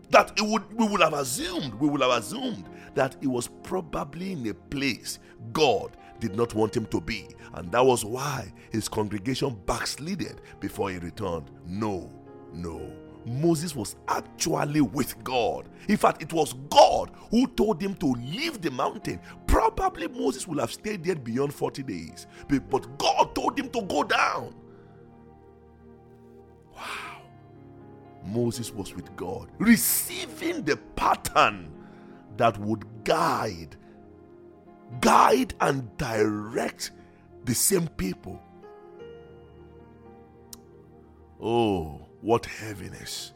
That 0.09 0.31
it 0.37 0.41
would, 0.41 0.73
we 0.73 0.87
would 0.87 1.01
have 1.01 1.13
assumed, 1.13 1.75
we 1.75 1.89
would 1.89 2.01
have 2.01 2.11
assumed 2.11 2.65
that 2.95 3.15
he 3.21 3.27
was 3.27 3.47
probably 3.63 4.31
in 4.31 4.47
a 4.47 4.53
place 4.53 5.19
God 5.53 5.95
did 6.19 6.35
not 6.35 6.55
want 6.55 6.75
him 6.75 6.85
to 6.87 6.99
be. 6.99 7.27
And 7.53 7.71
that 7.71 7.85
was 7.85 8.03
why 8.03 8.51
his 8.71 8.87
congregation 8.87 9.59
backslided 9.65 10.41
before 10.59 10.89
he 10.89 10.97
returned. 10.97 11.51
No, 11.65 12.11
no. 12.53 13.06
Moses 13.27 13.75
was 13.75 13.95
actually 14.07 14.81
with 14.81 15.21
God. 15.23 15.67
In 15.89 15.97
fact, 15.97 16.21
it 16.21 16.31
was 16.31 16.53
God 16.69 17.11
who 17.29 17.47
told 17.47 17.81
him 17.81 17.93
to 17.95 18.13
leave 18.13 18.61
the 18.61 18.71
mountain. 18.71 19.19
Probably 19.45 20.07
Moses 20.07 20.47
would 20.47 20.59
have 20.59 20.71
stayed 20.71 21.03
there 21.03 21.15
beyond 21.15 21.53
40 21.53 21.83
days, 21.83 22.27
but 22.47 22.97
God 22.97 23.35
told 23.35 23.59
him 23.59 23.69
to 23.69 23.81
go 23.81 24.03
down. 24.03 24.55
Wow. 26.73 27.21
Moses 28.25 28.73
was 28.73 28.95
with 28.95 29.15
God, 29.15 29.49
receiving 29.57 30.63
the 30.63 30.77
pattern 30.95 31.71
that 32.37 32.57
would 32.59 32.85
guide, 33.03 33.75
guide 35.01 35.53
and 35.61 35.95
direct 35.97 36.91
the 37.45 37.55
same 37.55 37.87
people. 37.87 38.41
Oh, 41.41 42.06
what 42.21 42.45
heaviness! 42.45 43.33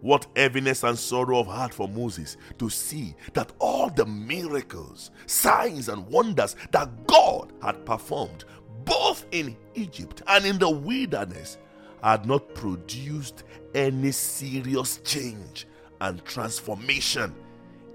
What 0.00 0.26
heaviness 0.34 0.82
and 0.82 0.98
sorrow 0.98 1.40
of 1.40 1.46
heart 1.46 1.74
for 1.74 1.86
Moses 1.86 2.38
to 2.58 2.70
see 2.70 3.14
that 3.34 3.52
all 3.58 3.90
the 3.90 4.06
miracles, 4.06 5.10
signs, 5.26 5.90
and 5.90 6.06
wonders 6.06 6.56
that 6.72 7.06
God 7.06 7.52
had 7.62 7.84
performed, 7.84 8.44
both 8.84 9.26
in 9.30 9.56
Egypt 9.74 10.22
and 10.26 10.46
in 10.46 10.58
the 10.58 10.70
wilderness, 10.70 11.58
had 12.02 12.24
not 12.24 12.54
produced 12.54 13.44
any 13.74 14.10
serious 14.10 15.00
change 15.04 15.66
and 16.00 16.24
transformation 16.24 17.34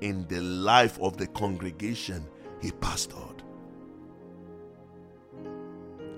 in 0.01 0.27
the 0.27 0.41
life 0.41 0.99
of 0.99 1.17
the 1.17 1.25
congregation 1.27 2.23
he 2.61 2.71
pastored. 2.71 3.41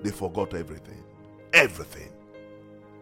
They 0.02 0.10
forgot 0.10 0.52
everything. 0.52 1.02
Everything. 1.52 2.12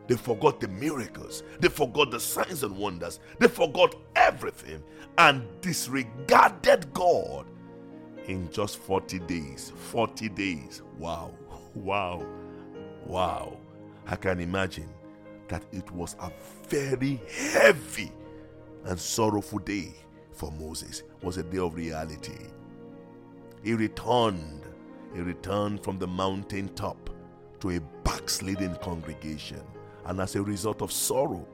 They 0.07 0.17
forgot 0.17 0.61
the 0.61 0.69
miracles. 0.69 1.43
They 1.61 1.69
forgot 1.69 2.11
the 2.11 2.21
signs 2.21 2.63
and 2.63 2.77
wonders. 2.77 3.19
They 3.39 3.49
forgot 3.49 3.95
everything 4.15 4.83
and 5.19 5.45
disregarded 5.61 6.93
God 6.93 7.47
in 8.27 8.51
just 8.51 8.79
40 8.79 9.21
days. 9.21 9.73
40 9.91 10.29
days. 10.31 10.83
Wow. 10.99 11.35
Wow. 11.75 12.25
Wow. 13.05 13.57
I 14.07 14.17
can 14.17 14.41
imagine 14.41 14.89
that 15.49 15.65
it 15.73 15.91
was 15.91 16.17
a 16.21 16.31
very 16.69 17.21
heavy 17.53 18.13
and 18.85 18.99
sorrowful 18.99 19.59
day 19.61 19.95
for 20.33 20.53
Moses. 20.53 21.01
It 21.01 21.25
was 21.25 21.37
a 21.39 21.43
day 21.43 21.59
of 21.59 21.75
reality. 21.75 22.39
He 23.63 23.75
returned. 23.75 24.63
He 25.15 25.21
returned 25.21 25.83
from 25.83 25.99
the 25.99 26.07
mountain 26.07 26.69
top 26.75 27.11
to 27.61 27.71
a 27.71 27.81
backsliding 28.05 28.77
congregation 28.77 29.63
and 30.07 30.21
as 30.21 30.37
a 30.37 30.43
result 30.43 30.83
of 30.83 30.93
sorrow, 30.93 31.47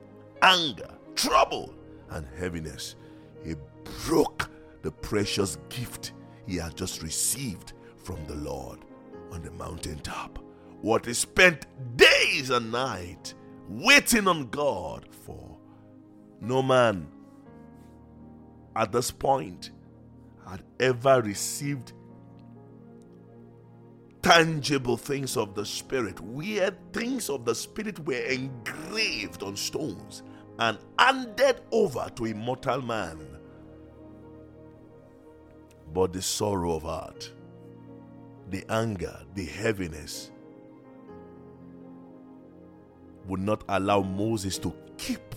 anger, 0.42 0.90
trouble, 1.14 1.74
and 2.10 2.26
heaviness, 2.38 2.96
he 3.44 3.54
broke 4.06 4.50
the 4.82 4.90
precious 4.90 5.58
gift 5.68 6.12
he 6.46 6.56
had 6.56 6.76
just 6.76 7.02
received 7.02 7.72
from 7.96 8.24
the 8.26 8.34
Lord 8.34 8.80
on 9.30 9.42
the 9.42 9.50
mountaintop. 9.52 10.38
What 10.82 11.06
he 11.06 11.14
spent 11.14 11.66
days 11.96 12.50
and 12.50 12.70
night 12.70 13.34
waiting 13.68 14.28
on 14.28 14.48
God 14.50 15.06
for. 15.10 15.56
No 16.40 16.62
man 16.62 17.06
at 18.74 18.92
this 18.92 19.10
point 19.10 19.70
had 20.46 20.62
ever 20.80 21.22
received 21.22 21.92
tangible 24.22 24.96
things 24.96 25.36
of 25.36 25.54
the 25.54 25.66
Spirit, 25.66 26.20
where 26.20 26.70
things 26.92 27.28
of 27.28 27.44
the 27.44 27.54
Spirit 27.54 27.98
were 28.00 28.14
engraved 28.14 29.42
on 29.42 29.56
stones 29.56 30.22
and 30.58 30.78
handed 30.98 31.60
over 31.72 32.10
to 32.16 32.26
immortal 32.26 32.80
man. 32.82 33.18
But 35.92 36.12
the 36.12 36.22
sorrow 36.22 36.76
of 36.76 36.84
heart, 36.84 37.30
the 38.48 38.64
anger, 38.70 39.18
the 39.34 39.44
heaviness 39.44 40.30
would 43.26 43.40
not 43.40 43.62
allow 43.68 44.00
Moses 44.00 44.58
to 44.58 44.74
keep 44.98 45.34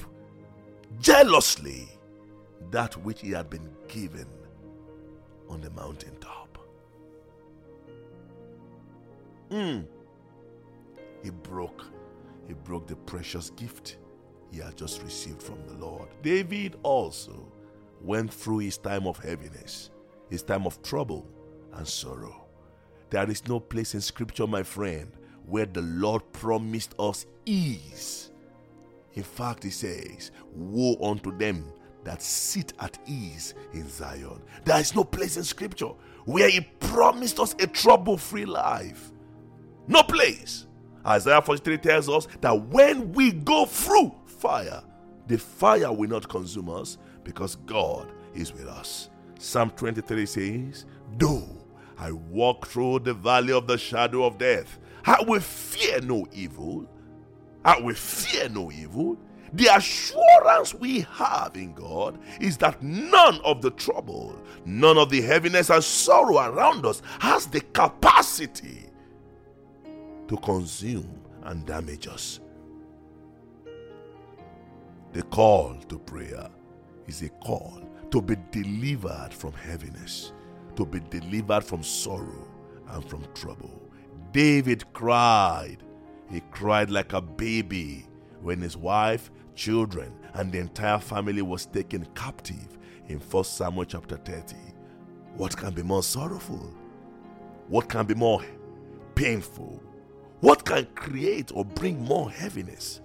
jealously 0.99 1.87
that 2.71 2.95
which 2.97 3.21
he 3.21 3.31
had 3.31 3.49
been 3.49 3.69
given 3.87 4.27
on 5.49 5.61
the 5.61 5.69
mountaintop. 5.71 6.44
Mm. 9.51 9.85
He 11.23 11.29
broke, 11.29 11.85
he 12.47 12.53
broke 12.53 12.87
the 12.87 12.95
precious 12.95 13.49
gift 13.51 13.97
he 14.51 14.59
had 14.59 14.77
just 14.77 15.03
received 15.03 15.41
from 15.41 15.65
the 15.67 15.73
Lord. 15.73 16.07
David 16.21 16.77
also 16.83 17.51
went 18.01 18.33
through 18.33 18.59
his 18.59 18.77
time 18.77 19.07
of 19.07 19.17
heaviness, 19.17 19.89
his 20.29 20.43
time 20.43 20.65
of 20.65 20.81
trouble 20.81 21.27
and 21.73 21.87
sorrow. 21.87 22.45
There 23.09 23.29
is 23.29 23.47
no 23.47 23.59
place 23.59 23.93
in 23.93 24.01
Scripture, 24.01 24.47
my 24.47 24.63
friend, 24.63 25.11
where 25.45 25.65
the 25.65 25.81
Lord 25.81 26.21
promised 26.31 26.95
us 26.99 27.25
ease. 27.45 28.31
In 29.13 29.23
fact, 29.23 29.63
he 29.63 29.69
says, 29.69 30.31
Woe 30.53 30.97
unto 31.01 31.35
them 31.37 31.71
that 32.03 32.21
sit 32.21 32.73
at 32.79 32.97
ease 33.07 33.55
in 33.73 33.89
Zion. 33.89 34.41
There 34.63 34.79
is 34.79 34.95
no 34.95 35.03
place 35.03 35.37
in 35.37 35.43
Scripture 35.43 35.91
where 36.25 36.49
he 36.49 36.61
promised 36.79 37.39
us 37.39 37.55
a 37.59 37.67
trouble 37.67 38.17
free 38.17 38.45
life. 38.45 39.11
No 39.87 40.03
place. 40.03 40.65
Isaiah 41.05 41.41
43 41.41 41.77
tells 41.77 42.09
us 42.09 42.27
that 42.41 42.67
when 42.67 43.13
we 43.13 43.31
go 43.31 43.65
through 43.65 44.15
fire, 44.25 44.83
the 45.27 45.37
fire 45.37 45.91
will 45.91 46.09
not 46.09 46.27
consume 46.27 46.69
us 46.69 46.97
because 47.23 47.57
God 47.67 48.11
is 48.33 48.53
with 48.53 48.67
us. 48.67 49.09
Psalm 49.39 49.71
23 49.71 50.25
says, 50.25 50.85
Though 51.17 51.47
I 51.97 52.11
walk 52.11 52.67
through 52.67 52.99
the 52.99 53.13
valley 53.13 53.53
of 53.53 53.67
the 53.67 53.77
shadow 53.77 54.23
of 54.25 54.37
death, 54.37 54.79
I 55.05 55.21
will 55.27 55.39
fear 55.39 56.01
no 56.01 56.25
evil. 56.33 56.89
I 57.63 57.79
will 57.79 57.95
fear 57.95 58.49
no 58.49 58.71
evil. 58.71 59.17
The 59.53 59.67
assurance 59.67 60.73
we 60.73 61.01
have 61.01 61.51
in 61.55 61.73
God 61.73 62.19
is 62.41 62.57
that 62.57 62.81
none 62.81 63.39
of 63.45 63.61
the 63.61 63.71
trouble, 63.71 64.35
none 64.65 64.97
of 64.97 65.09
the 65.09 65.21
heaviness 65.21 65.69
and 65.69 65.83
sorrow 65.83 66.39
around 66.39 66.85
us 66.85 67.01
has 67.19 67.45
the 67.45 67.61
capacity 67.61 68.89
to 70.27 70.37
consume 70.37 71.21
and 71.43 71.65
damage 71.65 72.07
us. 72.07 72.39
The 75.13 75.23
call 75.23 75.75
to 75.87 75.99
prayer 75.99 76.49
is 77.07 77.21
a 77.21 77.29
call 77.29 77.81
to 78.11 78.21
be 78.21 78.35
delivered 78.51 79.29
from 79.31 79.53
heaviness, 79.53 80.33
to 80.75 80.85
be 80.85 80.99
delivered 80.99 81.63
from 81.63 81.83
sorrow 81.83 82.47
and 82.89 83.07
from 83.09 83.25
trouble. 83.33 83.81
David 84.31 84.91
cried. 84.93 85.77
He 86.29 86.41
cried 86.51 86.89
like 86.89 87.13
a 87.13 87.21
baby 87.21 88.07
when 88.41 88.59
his 88.59 88.75
wife, 88.75 89.31
children, 89.55 90.11
and 90.33 90.51
the 90.51 90.59
entire 90.59 90.99
family 90.99 91.41
was 91.41 91.65
taken 91.65 92.05
captive 92.15 92.77
in 93.07 93.19
1 93.19 93.43
Samuel 93.43 93.85
chapter 93.85 94.17
30. 94.17 94.55
What 95.35 95.55
can 95.55 95.73
be 95.73 95.83
more 95.83 96.03
sorrowful? 96.03 96.73
What 97.67 97.89
can 97.89 98.05
be 98.05 98.15
more 98.15 98.43
painful? 99.15 99.81
What 100.45 100.63
can 100.63 100.85
create 100.93 101.51
or 101.55 101.65
bring 101.65 101.99
more 102.03 102.29
heaviness 102.29 103.01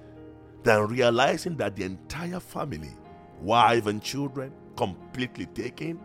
than 0.63 0.89
realizing 0.89 1.57
that 1.57 1.75
the 1.75 1.85
entire 1.85 2.39
family, 2.39 2.95
wife 3.41 3.87
and 3.87 4.03
children, 4.03 4.53
completely 4.77 5.47
taken, 5.47 5.99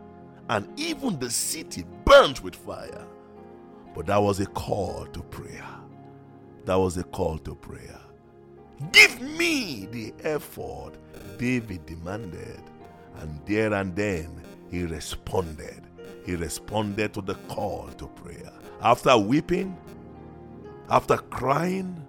and 0.47 0.65
even 0.79 1.19
the 1.19 1.29
city 1.29 1.83
burnt 2.05 2.41
with 2.41 2.55
fire? 2.55 3.05
But 3.93 4.05
that 4.05 4.21
was 4.21 4.39
a 4.39 4.45
call 4.45 5.07
to 5.07 5.21
prayer. 5.23 5.67
That 6.63 6.75
was 6.75 6.95
a 6.95 7.03
call 7.03 7.37
to 7.39 7.53
prayer. 7.53 7.99
Give 8.93 9.19
me 9.19 9.89
the 9.91 10.13
ephod 10.23 10.97
David 11.37 11.85
demanded. 11.85 12.61
And 13.19 13.45
there 13.45 13.73
and 13.73 13.93
then 13.93 14.41
he 14.71 14.85
responded. 14.85 15.81
He 16.25 16.37
responded 16.37 17.13
to 17.13 17.21
the 17.21 17.35
call 17.49 17.89
to 17.97 18.07
prayer. 18.07 18.53
After 18.81 19.17
weeping, 19.17 19.77
after 20.89 21.17
crying, 21.17 22.05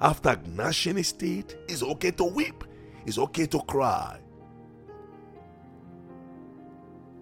after 0.00 0.38
gnashing 0.54 0.96
his 0.96 1.12
teeth, 1.12 1.56
it's 1.68 1.82
okay 1.82 2.10
to 2.12 2.24
weep, 2.24 2.64
it's 3.06 3.18
okay 3.18 3.46
to 3.46 3.60
cry. 3.60 4.18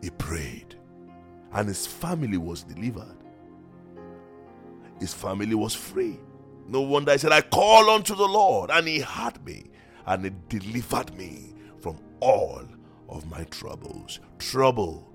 He 0.02 0.10
prayed, 0.10 0.74
and 1.52 1.68
his 1.68 1.86
family 1.86 2.38
was 2.38 2.64
delivered. 2.64 3.16
His 4.98 5.14
family 5.14 5.54
was 5.54 5.74
free. 5.74 6.18
No 6.68 6.80
wonder 6.82 7.12
he 7.12 7.18
said, 7.18 7.32
I 7.32 7.40
call 7.40 7.90
unto 7.90 8.14
the 8.14 8.26
Lord, 8.26 8.70
and 8.70 8.86
he 8.86 9.00
heard 9.00 9.44
me, 9.44 9.64
and 10.06 10.24
he 10.24 10.30
delivered 10.48 11.16
me 11.16 11.54
from 11.80 11.98
all 12.20 12.62
of 13.08 13.28
my 13.30 13.44
troubles. 13.44 14.20
Trouble, 14.38 15.12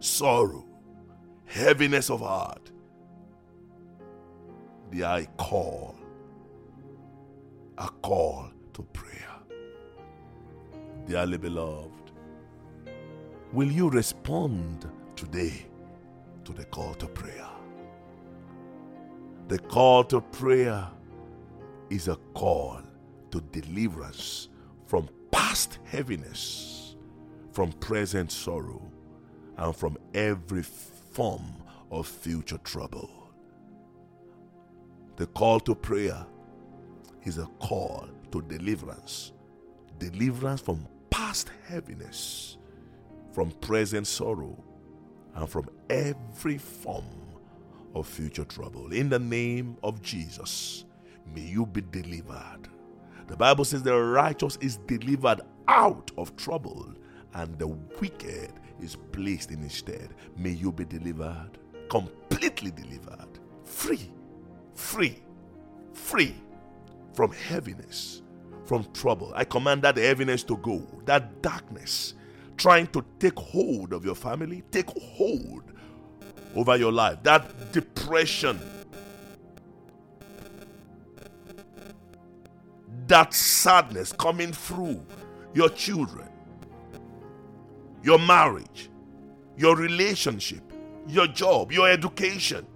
sorrow, 0.00 0.66
heaviness 1.46 2.10
of 2.10 2.20
heart, 2.20 2.70
the 4.92 5.06
I 5.06 5.26
call, 5.38 5.96
a 7.78 7.88
call 8.02 8.50
to 8.74 8.82
prayer. 8.82 9.34
Dearly 11.06 11.38
beloved, 11.38 12.12
will 13.54 13.72
you 13.72 13.88
respond 13.88 14.86
today 15.16 15.66
to 16.44 16.52
the 16.52 16.66
call 16.66 16.92
to 16.94 17.06
prayer? 17.06 17.48
The 19.48 19.58
call 19.60 20.04
to 20.04 20.20
prayer 20.20 20.86
is 21.88 22.08
a 22.08 22.16
call 22.34 22.82
to 23.30 23.40
deliverance 23.40 24.50
from 24.86 25.08
past 25.30 25.78
heaviness, 25.84 26.96
from 27.50 27.72
present 27.72 28.30
sorrow, 28.30 28.92
and 29.56 29.74
from 29.74 29.96
every 30.12 30.62
form 30.62 31.46
of 31.90 32.06
future 32.06 32.58
trouble. 32.58 33.21
The 35.16 35.26
call 35.26 35.60
to 35.60 35.74
prayer 35.74 36.24
is 37.24 37.38
a 37.38 37.46
call 37.58 38.08
to 38.30 38.42
deliverance. 38.42 39.32
Deliverance 39.98 40.60
from 40.60 40.86
past 41.10 41.50
heaviness, 41.68 42.56
from 43.32 43.50
present 43.52 44.06
sorrow, 44.06 44.56
and 45.34 45.48
from 45.48 45.68
every 45.90 46.58
form 46.58 47.04
of 47.94 48.06
future 48.06 48.44
trouble. 48.44 48.92
In 48.92 49.10
the 49.10 49.18
name 49.18 49.76
of 49.82 50.02
Jesus, 50.02 50.86
may 51.34 51.42
you 51.42 51.66
be 51.66 51.82
delivered. 51.82 52.68
The 53.28 53.36
Bible 53.36 53.64
says 53.64 53.82
the 53.82 53.96
righteous 53.96 54.56
is 54.60 54.78
delivered 54.78 55.42
out 55.68 56.10
of 56.16 56.34
trouble, 56.36 56.92
and 57.34 57.58
the 57.58 57.68
wicked 57.68 58.52
is 58.80 58.96
placed 59.12 59.50
in 59.50 59.58
his 59.58 59.74
stead. 59.74 60.14
May 60.36 60.50
you 60.50 60.72
be 60.72 60.84
delivered, 60.84 61.50
completely 61.90 62.70
delivered, 62.70 63.28
free 63.64 64.10
free, 64.74 65.22
free 65.92 66.34
from 67.14 67.32
heaviness, 67.32 68.22
from 68.64 68.86
trouble. 68.92 69.32
I 69.34 69.44
command 69.44 69.82
that 69.82 69.96
heaviness 69.96 70.42
to 70.44 70.56
go, 70.56 70.86
that 71.04 71.42
darkness 71.42 72.14
trying 72.56 72.86
to 72.88 73.04
take 73.18 73.38
hold 73.38 73.92
of 73.92 74.04
your 74.04 74.14
family, 74.14 74.62
take 74.70 74.88
hold 74.90 75.64
over 76.54 76.76
your 76.76 76.92
life, 76.92 77.18
that 77.22 77.72
depression, 77.72 78.60
that 83.06 83.34
sadness 83.34 84.12
coming 84.12 84.52
through 84.52 85.04
your 85.54 85.68
children, 85.68 86.28
your 88.02 88.18
marriage, 88.18 88.90
your 89.56 89.76
relationship, 89.76 90.62
your 91.08 91.26
job, 91.26 91.72
your 91.72 91.88
education 91.88 92.66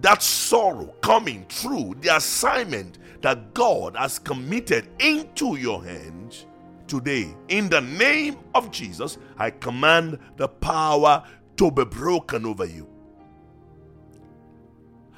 that 0.00 0.22
sorrow 0.22 0.94
coming 1.00 1.44
through 1.48 1.96
the 2.00 2.16
assignment 2.16 2.98
that 3.22 3.54
God 3.54 3.96
has 3.96 4.18
committed 4.18 4.88
into 4.98 5.56
your 5.56 5.84
hands, 5.84 6.46
Today, 6.88 7.34
in 7.48 7.68
the 7.68 7.82
name 7.82 8.38
of 8.54 8.70
Jesus, 8.70 9.18
I 9.36 9.50
command 9.50 10.18
the 10.38 10.48
power 10.48 11.22
to 11.58 11.70
be 11.70 11.84
broken 11.84 12.46
over 12.46 12.64
you. 12.64 12.88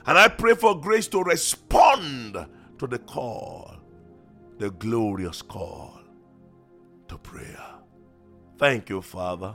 And 0.04 0.18
I 0.18 0.26
pray 0.26 0.54
for 0.54 0.80
grace 0.80 1.06
to 1.08 1.22
respond 1.22 2.44
to 2.78 2.86
the 2.88 2.98
call, 2.98 3.76
the 4.58 4.72
glorious 4.72 5.42
call 5.42 6.00
to 7.06 7.16
prayer. 7.16 7.64
Thank 8.58 8.88
you, 8.88 9.00
Father. 9.00 9.54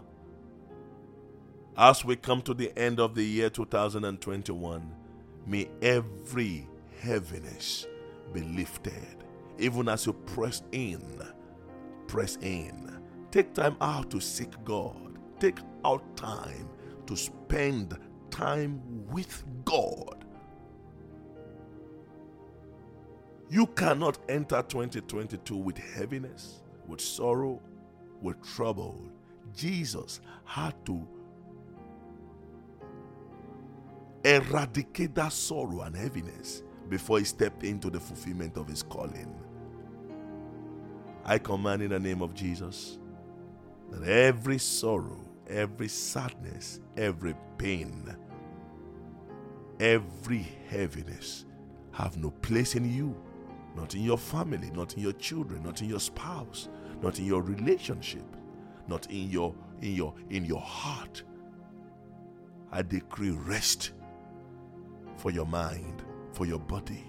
As 1.77 2.05
we 2.05 2.15
come 2.15 2.41
to 2.43 2.53
the 2.53 2.71
end 2.79 3.01
of 3.01 3.13
the 3.13 3.25
year 3.25 3.49
2021, 3.49 4.95
may 5.45 5.69
every 5.81 6.67
heaviness 6.99 7.88
be 8.34 8.41
lifted. 8.41 9.23
Even 9.58 9.88
as 9.88 10.05
you 10.05 10.13
press 10.13 10.63
in, 10.71 11.01
press 12.08 12.38
in. 12.41 12.99
Take 13.31 13.53
time 13.53 13.77
out 13.81 14.10
to 14.12 14.19
seek 14.19 14.51
God. 14.63 15.17
Take 15.39 15.60
out 15.84 16.03
time 16.15 16.69
to 17.05 17.15
spend 17.15 17.97
time 18.29 18.81
with 19.12 19.43
God. 19.63 20.25
You 23.49 23.67
cannot 23.67 24.17
enter 24.27 24.63
2022 24.63 25.55
with 25.55 25.77
heaviness, 25.77 26.62
with 26.88 26.99
sorrow, 26.99 27.62
with 28.21 28.41
trouble. 28.41 28.99
Jesus 29.55 30.19
had 30.45 30.73
to 30.86 31.08
eradicate 34.25 35.13
that 35.15 35.31
sorrow 35.31 35.81
and 35.81 35.95
heaviness 35.95 36.63
before 36.89 37.19
he 37.19 37.25
stepped 37.25 37.63
into 37.63 37.91
the 37.91 37.99
fulfillment 37.99 38.57
of 38.57 38.67
his 38.67 38.81
calling. 38.81 39.33
I 41.23 41.38
command 41.38 41.83
in 41.83 41.91
the 41.91 41.99
name 41.99 42.21
of 42.21 42.33
Jesus 42.33 42.97
that 43.91 44.07
every 44.07 44.57
sorrow, 44.57 45.19
every 45.47 45.88
sadness, 45.88 46.79
every 46.97 47.35
pain, 47.59 48.15
every 49.79 50.47
heaviness 50.69 51.45
have 51.91 52.17
no 52.17 52.31
place 52.31 52.75
in 52.75 52.91
you, 52.91 53.15
not 53.75 53.93
in 53.93 54.01
your 54.01 54.17
family, 54.17 54.71
not 54.71 54.95
in 54.95 55.03
your 55.03 55.13
children, 55.13 55.61
not 55.63 55.81
in 55.81 55.89
your 55.89 55.99
spouse, 55.99 56.69
not 57.01 57.19
in 57.19 57.25
your 57.25 57.43
relationship, 57.43 58.25
not 58.88 59.09
in 59.11 59.29
your 59.29 59.53
in 59.81 59.93
your 59.93 60.15
in 60.31 60.45
your 60.45 60.61
heart. 60.61 61.21
I 62.71 62.81
decree 62.81 63.31
rest 63.31 63.91
for 65.17 65.32
your 65.32 65.45
mind, 65.45 66.04
for 66.32 66.45
your 66.45 66.60
body, 66.60 67.04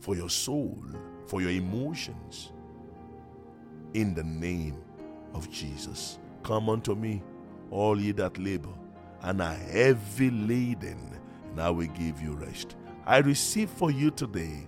for 0.00 0.14
your 0.14 0.30
soul, 0.30 0.78
for 1.26 1.40
your 1.40 1.50
emotions. 1.50 2.52
In 3.94 4.14
the 4.14 4.24
name 4.24 4.82
of 5.34 5.50
Jesus. 5.50 6.18
Come 6.42 6.68
unto 6.68 6.94
me, 6.94 7.22
all 7.70 8.00
ye 8.00 8.12
that 8.12 8.38
labor 8.38 8.74
and 9.22 9.42
are 9.42 9.54
heavy 9.54 10.30
laden, 10.30 11.18
and 11.50 11.60
I 11.60 11.70
will 11.70 11.86
give 11.88 12.20
you 12.22 12.32
rest. 12.32 12.76
I 13.06 13.18
receive 13.18 13.70
for 13.70 13.90
you 13.90 14.10
today 14.10 14.66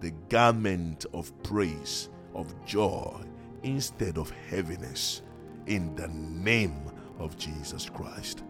the 0.00 0.12
garment 0.28 1.06
of 1.12 1.32
praise, 1.42 2.08
of 2.34 2.54
joy, 2.64 3.20
instead 3.62 4.16
of 4.16 4.30
heaviness, 4.48 5.22
in 5.66 5.94
the 5.96 6.08
name 6.08 6.90
of 7.18 7.36
Jesus 7.36 7.88
Christ. 7.88 8.42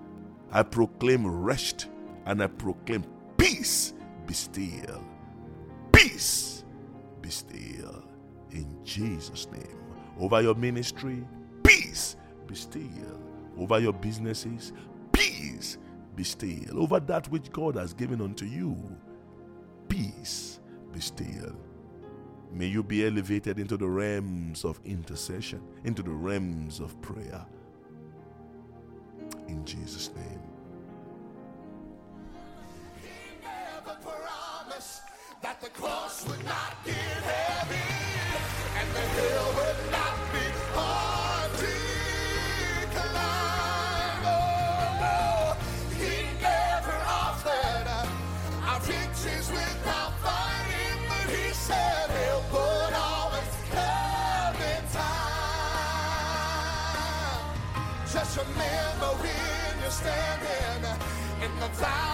I 0.52 0.62
proclaim 0.62 1.26
rest 1.26 1.88
and 2.26 2.42
I 2.42 2.46
proclaim 2.46 3.04
Peace 3.36 3.94
be 4.26 4.34
still. 4.34 5.02
Peace 5.92 6.64
be 7.22 7.30
still. 7.30 8.04
In 8.50 8.84
Jesus' 8.84 9.48
name. 9.50 9.78
Over 10.18 10.42
your 10.42 10.54
ministry, 10.54 11.26
peace 11.62 12.16
be 12.46 12.54
still. 12.54 13.18
Over 13.58 13.78
your 13.80 13.94
businesses, 13.94 14.72
peace 15.12 15.78
be 16.14 16.24
still. 16.24 16.82
Over 16.82 17.00
that 17.00 17.28
which 17.30 17.50
God 17.50 17.76
has 17.76 17.94
given 17.94 18.20
unto 18.20 18.44
you, 18.44 18.76
peace 19.88 20.60
be 20.92 21.00
still. 21.00 21.56
May 22.52 22.66
you 22.66 22.82
be 22.82 23.06
elevated 23.06 23.58
into 23.58 23.76
the 23.78 23.88
realms 23.88 24.64
of 24.64 24.80
intercession, 24.84 25.62
into 25.84 26.02
the 26.02 26.10
realms 26.10 26.80
of 26.80 27.00
prayer. 27.00 27.46
In 29.48 29.64
Jesus' 29.64 30.10
name. 30.14 30.49
That 35.50 35.60
the 35.60 35.70
cross 35.80 36.24
would 36.28 36.44
not 36.44 36.76
get 36.84 36.94
heavy 36.94 37.90
and 38.78 38.88
the 38.96 39.06
hill 39.18 39.48
would 39.58 39.80
not 39.90 40.16
be 40.32 40.46
hard 40.78 41.50
to 41.62 41.74
climb. 42.94 44.22
Oh, 44.30 44.94
no, 45.02 45.22
he 45.98 46.14
never 46.40 46.96
offered 47.22 47.86
our 48.68 48.80
victories 48.80 49.48
without 49.50 50.12
fighting, 50.22 50.98
but 51.10 51.26
he 51.34 51.46
said 51.66 52.06
he'll 52.18 52.46
put 52.54 52.92
always 53.10 53.52
come 53.74 54.56
in 54.70 54.84
time. 54.94 55.50
Just 58.12 58.32
remember 58.38 59.10
when 59.18 59.72
you're 59.82 59.98
standing 60.02 60.84
in 61.42 61.52
the 61.58 61.70
valley 61.80 62.09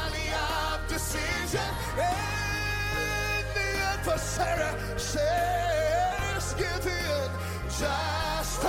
adversary 4.16 4.98
says, 4.98 6.55
give 6.55 6.87
in, 6.87 7.31
just 7.68 8.62